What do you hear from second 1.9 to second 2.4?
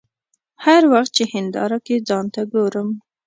ځان